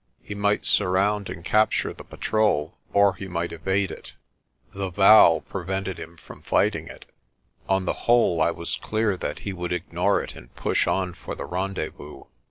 [0.23, 4.13] He might surround and capture the patrol or he might evade it;
[4.73, 7.05] the vow pre vented him from fighting it.
[7.69, 11.35] On the whole I was clear that he would ignore it and push on for
[11.35, 12.23] the rendezvous.